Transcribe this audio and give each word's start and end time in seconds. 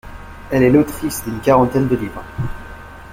Elle 0.49 0.63
est 0.63 0.71
l'autrice 0.71 1.23
d'une 1.25 1.39
quarantaine 1.41 1.87
de 1.87 1.95
livres. 1.95 2.23